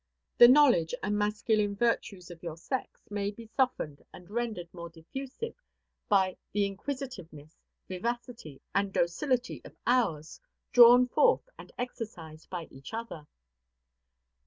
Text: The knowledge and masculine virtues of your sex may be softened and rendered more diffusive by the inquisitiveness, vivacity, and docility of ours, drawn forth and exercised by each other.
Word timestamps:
The 0.39 0.47
knowledge 0.47 0.95
and 1.03 1.15
masculine 1.15 1.75
virtues 1.75 2.31
of 2.31 2.41
your 2.41 2.57
sex 2.57 3.03
may 3.11 3.29
be 3.29 3.45
softened 3.45 4.03
and 4.11 4.31
rendered 4.31 4.73
more 4.73 4.89
diffusive 4.89 5.53
by 6.09 6.37
the 6.53 6.65
inquisitiveness, 6.65 7.55
vivacity, 7.87 8.61
and 8.73 8.91
docility 8.91 9.61
of 9.63 9.77
ours, 9.85 10.41
drawn 10.71 11.07
forth 11.07 11.47
and 11.59 11.71
exercised 11.77 12.49
by 12.49 12.65
each 12.71 12.95
other. 12.95 13.27